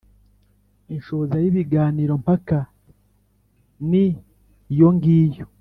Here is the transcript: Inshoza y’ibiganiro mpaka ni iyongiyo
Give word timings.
Inshoza 0.95 1.35
y’ibiganiro 1.43 2.13
mpaka 2.23 2.57
ni 3.89 4.05
iyongiyo 4.71 5.45